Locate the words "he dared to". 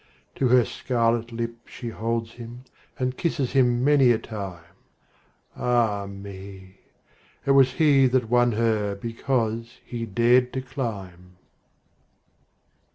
9.85-10.61